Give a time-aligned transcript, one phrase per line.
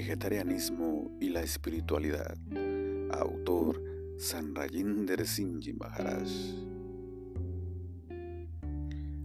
[0.00, 2.34] vegetarianismo y la espiritualidad.
[3.10, 3.82] Autor
[4.16, 6.26] San Rajinder Singh Maharaj.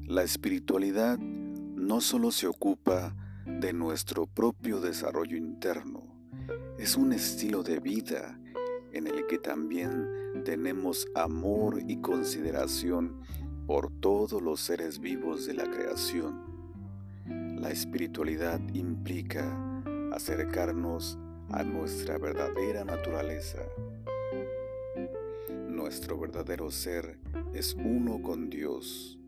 [0.05, 6.03] La espiritualidad no solo se ocupa de nuestro propio desarrollo interno,
[6.77, 8.37] es un estilo de vida
[8.91, 10.09] en el que también
[10.43, 13.21] tenemos amor y consideración
[13.65, 16.43] por todos los seres vivos de la creación.
[17.61, 19.74] La espiritualidad implica
[20.15, 21.19] acercarnos
[21.49, 23.59] a nuestra verdadera naturaleza.
[25.67, 27.19] Nuestro verdadero ser
[27.53, 29.19] es uno con Dios,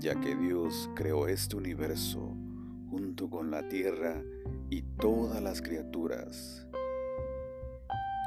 [0.00, 2.34] ya que Dios creó este universo
[2.90, 4.20] junto con la tierra
[4.68, 6.66] y todas las criaturas.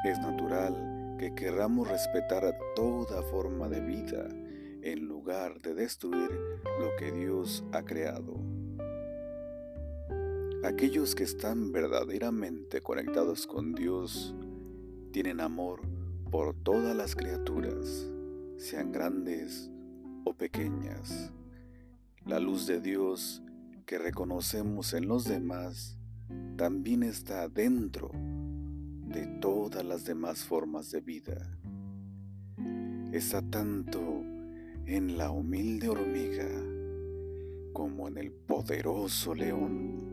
[0.06, 4.26] Es natural que querramos respetar a toda forma de vida
[4.84, 6.30] en lugar de destruir
[6.80, 8.55] lo que Dios ha creado.
[10.66, 14.34] Aquellos que están verdaderamente conectados con Dios
[15.12, 15.82] tienen amor
[16.32, 18.10] por todas las criaturas,
[18.58, 19.70] sean grandes
[20.24, 21.32] o pequeñas.
[22.26, 23.44] La luz de Dios
[23.86, 26.00] que reconocemos en los demás
[26.58, 31.60] también está dentro de todas las demás formas de vida.
[33.12, 34.02] Está tanto
[34.88, 36.50] en la humilde hormiga
[37.72, 40.05] como en el poderoso león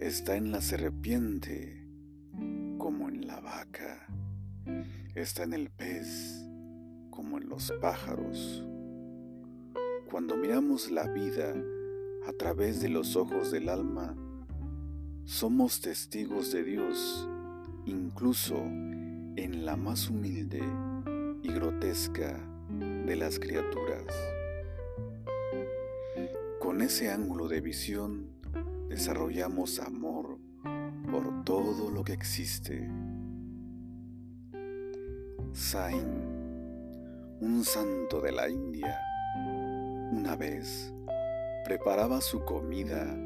[0.00, 1.86] está en la serpiente
[2.78, 4.06] como en la vaca,
[5.14, 6.42] está en el pez
[7.10, 8.64] como en los pájaros.
[10.10, 11.54] Cuando miramos la vida
[12.26, 14.16] a través de los ojos del alma,
[15.24, 17.28] somos testigos de Dios,
[17.84, 20.62] incluso en la más humilde
[21.42, 22.40] y grotesca
[23.04, 24.06] de las criaturas.
[26.58, 28.29] Con ese ángulo de visión,
[28.90, 30.36] desarrollamos amor
[31.10, 32.90] por todo lo que existe.
[35.52, 36.08] Sain,
[37.40, 39.00] un santo de la India,
[40.10, 40.92] una vez
[41.64, 43.16] preparaba su comida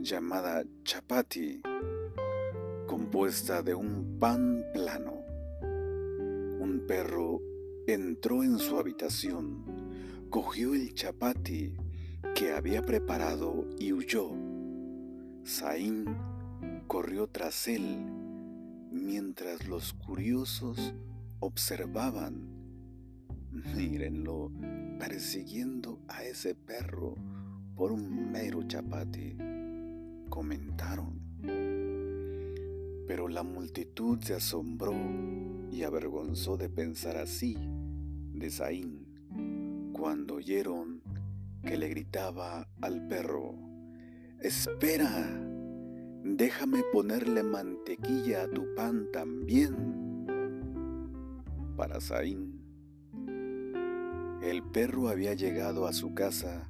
[0.00, 1.62] llamada chapati,
[2.88, 5.22] compuesta de un pan plano.
[5.60, 7.40] Un perro
[7.86, 9.64] entró en su habitación,
[10.30, 11.76] cogió el chapati
[12.34, 14.41] que había preparado y huyó
[15.44, 16.04] Saín
[16.86, 18.06] corrió tras él
[18.92, 20.94] mientras los curiosos
[21.40, 22.48] observaban.
[23.50, 24.52] Mírenlo
[25.00, 27.16] persiguiendo a ese perro
[27.74, 29.36] por un mero chapati,
[30.28, 31.20] comentaron.
[33.08, 34.94] Pero la multitud se asombró
[35.72, 37.56] y avergonzó de pensar así
[38.32, 41.02] de Saín cuando oyeron
[41.64, 43.71] que le gritaba al perro
[44.42, 45.08] Espera,
[46.24, 50.26] déjame ponerle mantequilla a tu pan también.
[51.76, 52.60] Para Saín,
[54.42, 56.66] el perro había llegado a su casa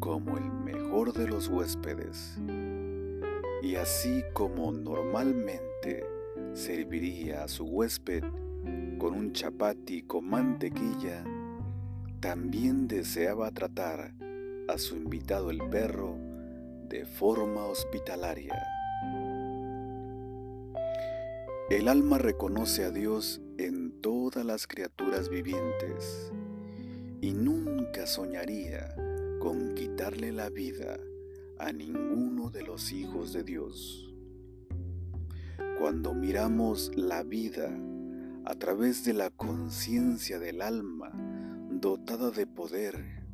[0.00, 2.40] como el mejor de los huéspedes,
[3.62, 6.06] y así como normalmente
[6.54, 8.24] serviría a su huésped
[8.98, 11.22] con un chapati con mantequilla,
[12.20, 14.14] también deseaba tratar
[14.66, 16.31] a su invitado el perro
[16.92, 18.54] de forma hospitalaria.
[21.70, 26.30] El alma reconoce a Dios en todas las criaturas vivientes
[27.22, 28.94] y nunca soñaría
[29.40, 30.98] con quitarle la vida
[31.58, 34.14] a ninguno de los hijos de Dios.
[35.78, 37.74] Cuando miramos la vida
[38.44, 41.10] a través de la conciencia del alma
[41.70, 43.24] dotada de poder,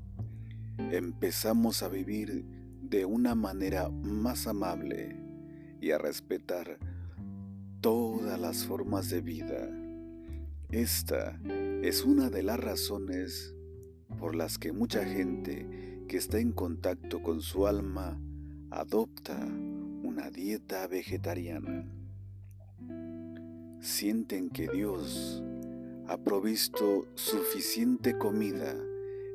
[0.92, 2.57] empezamos a vivir
[2.88, 5.16] de una manera más amable
[5.80, 6.78] y a respetar
[7.80, 9.68] todas las formas de vida.
[10.70, 11.38] Esta
[11.82, 13.54] es una de las razones
[14.18, 18.18] por las que mucha gente que está en contacto con su alma
[18.70, 19.36] adopta
[20.02, 21.86] una dieta vegetariana.
[23.80, 25.42] Sienten que Dios
[26.06, 28.74] ha provisto suficiente comida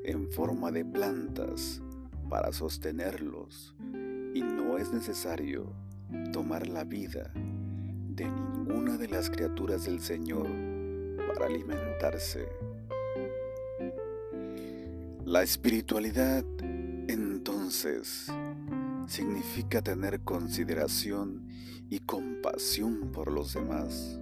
[0.04, 1.82] en forma de plantas
[2.34, 3.76] para sostenerlos
[4.34, 5.72] y no es necesario
[6.32, 10.48] tomar la vida de ninguna de las criaturas del Señor
[11.28, 12.48] para alimentarse.
[15.26, 16.44] La espiritualidad
[17.08, 18.32] entonces
[19.06, 21.48] significa tener consideración
[21.92, 24.20] y compasión por los demás.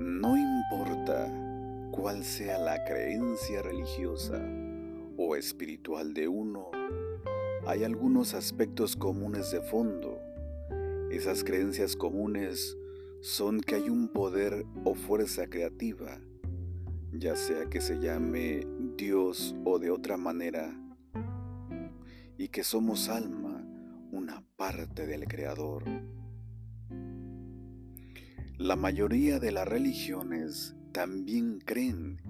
[0.00, 1.32] No importa
[1.92, 4.44] cuál sea la creencia religiosa
[5.22, 6.70] o espiritual de uno,
[7.66, 10.18] hay algunos aspectos comunes de fondo
[11.10, 12.78] Esas creencias comunes
[13.20, 16.18] son que hay un poder o fuerza creativa,
[17.12, 20.74] ya sea que se llame Dios o de otra manera,
[22.38, 23.62] y que somos alma,
[24.12, 25.84] una parte del Creador.
[28.56, 32.22] La mayoría de las religiones también creen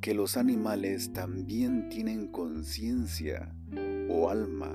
[0.00, 3.54] que los animales también tienen conciencia
[4.08, 4.74] o alma,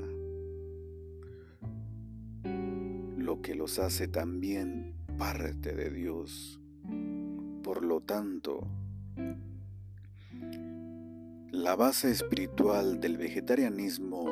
[3.17, 6.61] lo que los hace también parte de Dios.
[7.63, 8.67] Por lo tanto,
[11.51, 14.27] la base espiritual del vegetarianismo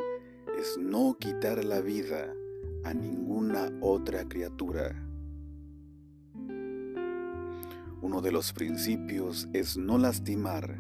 [0.59, 2.31] es no quitar la vida
[2.83, 4.93] a ninguna otra criatura
[8.03, 10.75] uno de los principios es no lastimar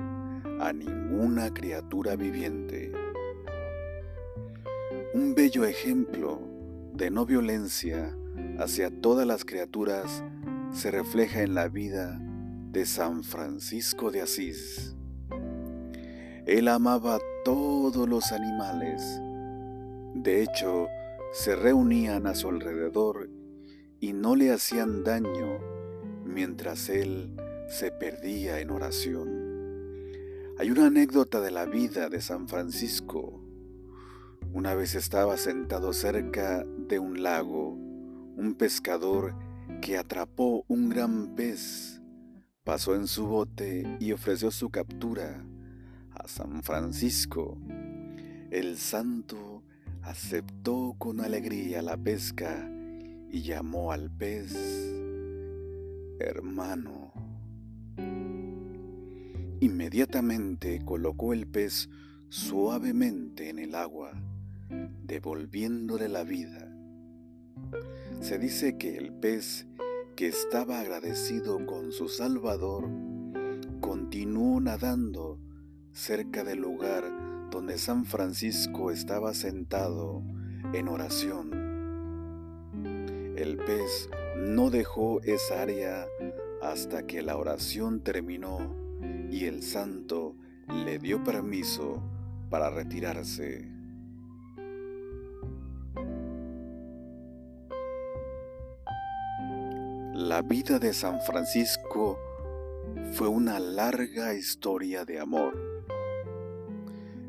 [0.59, 2.91] a ninguna criatura viviente.
[5.13, 6.41] Un bello ejemplo
[6.93, 8.13] de no violencia
[8.59, 10.21] hacia todas las criaturas
[10.73, 12.19] se refleja en la vida
[12.71, 14.93] de San Francisco de Asís.
[16.45, 19.01] Él amaba a todos los animales.
[20.13, 20.87] De hecho,
[21.31, 23.29] se reunían a su alrededor
[24.01, 25.72] y no le hacían daño
[26.25, 27.35] mientras él
[27.67, 29.53] se perdía en oración.
[30.59, 33.43] Hay una anécdota de la vida de San Francisco.
[34.53, 39.35] Una vez estaba sentado cerca de un lago, un pescador
[39.81, 42.01] que atrapó un gran pez,
[42.63, 45.43] pasó en su bote y ofreció su captura
[46.11, 47.57] a San Francisco.
[48.51, 49.63] El santo
[50.03, 52.69] aceptó con alegría la pesca
[53.31, 55.02] y llamó al pez
[56.23, 57.11] hermano.
[59.59, 61.89] Inmediatamente colocó el pez
[62.29, 64.11] suavemente en el agua,
[65.03, 66.69] devolviéndole la vida.
[68.19, 69.67] Se dice que el pez,
[70.15, 72.89] que estaba agradecido con su Salvador,
[73.79, 75.39] continuó nadando
[75.91, 80.23] cerca del lugar donde San Francisco estaba sentado
[80.73, 81.51] en oración.
[83.37, 84.09] El pez
[84.43, 86.05] no dejó esa área
[86.61, 88.75] hasta que la oración terminó
[89.31, 90.35] y el santo
[90.67, 92.03] le dio permiso
[92.49, 93.69] para retirarse.
[100.13, 102.19] La vida de San Francisco
[103.13, 105.57] fue una larga historia de amor.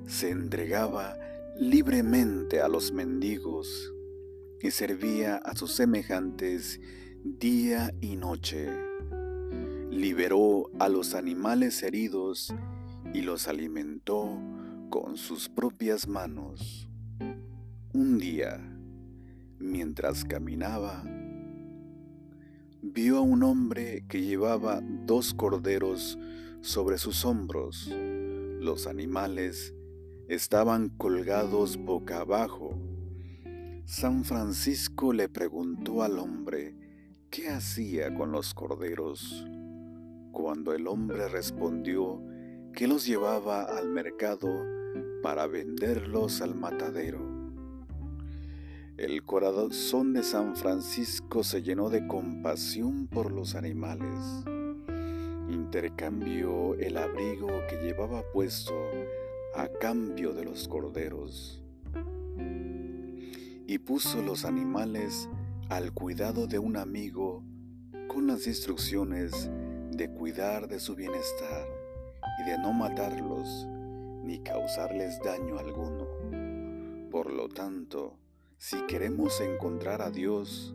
[0.06, 1.16] Se entregaba
[1.56, 3.92] libremente a los mendigos
[4.58, 6.80] que servía a sus semejantes
[7.24, 8.68] día y noche.
[9.90, 12.54] Liberó a los animales heridos
[13.14, 14.38] y los alimentó
[14.90, 16.86] con sus propias manos.
[17.94, 18.60] Un día,
[19.58, 21.02] mientras caminaba,
[22.82, 26.18] vio a un hombre que llevaba dos corderos
[26.60, 27.90] sobre sus hombros.
[28.60, 29.74] Los animales
[30.28, 32.78] estaban colgados boca abajo
[33.86, 36.74] San Francisco le preguntó al hombre
[37.34, 39.44] qué hacía con los corderos,
[40.30, 42.22] cuando el hombre respondió
[42.72, 44.48] que los llevaba al mercado
[45.20, 47.18] para venderlos al matadero.
[48.96, 54.44] El corazón de San Francisco se llenó de compasión por los animales.
[55.48, 58.74] Intercambió el abrigo que llevaba puesto
[59.56, 61.64] a cambio de los corderos
[63.66, 65.28] y puso los animales
[65.68, 67.42] al cuidado de un amigo
[68.08, 69.50] con las instrucciones
[69.90, 71.66] de cuidar de su bienestar
[72.40, 73.66] y de no matarlos
[74.22, 76.06] ni causarles daño alguno.
[77.10, 78.18] Por lo tanto,
[78.58, 80.74] si queremos encontrar a Dios,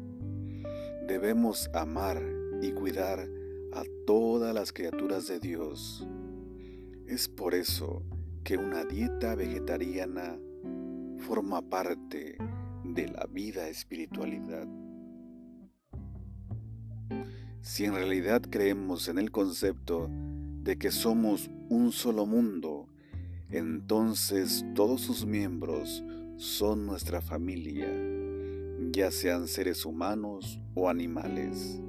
[1.08, 2.22] debemos amar
[2.62, 3.28] y cuidar
[3.74, 6.08] a todas las criaturas de Dios.
[7.08, 8.04] Es por eso
[8.44, 10.38] que una dieta vegetariana
[11.20, 12.38] forma parte
[13.08, 14.68] la vida espiritualidad.
[17.62, 20.10] Si en realidad creemos en el concepto
[20.64, 22.88] de que somos un solo mundo,
[23.50, 26.04] entonces todos sus miembros
[26.38, 27.88] son nuestra familia,
[28.92, 31.82] ya sean seres humanos o animales.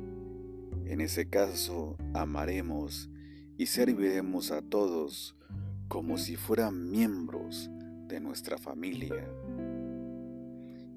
[0.86, 3.08] En ese caso, amaremos
[3.56, 5.36] y serviremos a todos
[5.88, 7.70] como si fueran miembros
[8.08, 9.28] de nuestra familia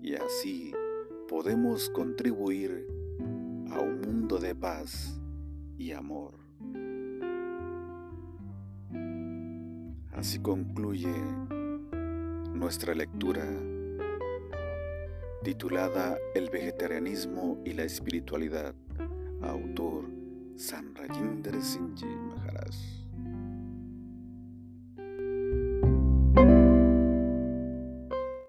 [0.04, 0.74] y así
[1.30, 2.86] podemos contribuir
[3.72, 5.18] a un mundo de paz
[5.78, 6.34] y amor.
[10.12, 11.14] Así concluye
[12.54, 13.46] nuestra lectura
[15.44, 18.76] titulada El vegetarianismo y la espiritualidad,
[19.42, 20.06] autor
[20.58, 23.03] San Rajinder Maharaj.